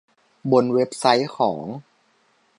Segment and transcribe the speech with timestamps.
[0.51, 1.59] บนเว็บไซต์ของ